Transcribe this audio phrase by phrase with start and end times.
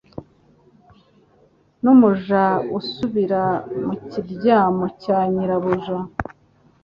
[1.83, 2.43] n’umuja
[2.77, 3.43] usubira
[3.85, 5.97] mu kiryamo cya nyirabuja